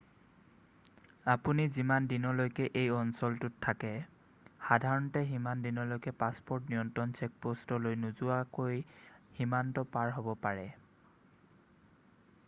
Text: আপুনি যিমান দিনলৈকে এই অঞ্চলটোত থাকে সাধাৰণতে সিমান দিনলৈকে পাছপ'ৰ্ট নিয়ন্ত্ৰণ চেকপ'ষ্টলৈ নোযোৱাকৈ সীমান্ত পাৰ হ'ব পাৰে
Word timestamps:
আপুনি 1.33 1.63
যিমান 1.75 2.01
দিনলৈকে 2.13 2.65
এই 2.83 2.87
অঞ্চলটোত 3.01 3.53
থাকে 3.67 3.91
সাধাৰণতে 3.99 5.23
সিমান 5.33 5.61
দিনলৈকে 5.67 6.13
পাছপ'ৰ্ট 6.23 6.73
নিয়ন্ত্ৰণ 6.75 7.15
চেকপ'ষ্টলৈ 7.21 7.99
নোযোৱাকৈ 8.07 8.83
সীমান্ত 9.41 9.87
পাৰ 9.97 10.15
হ'ব 10.19 10.35
পাৰে 10.49 10.67